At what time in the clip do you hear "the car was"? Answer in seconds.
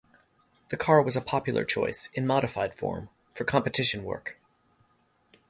0.69-1.15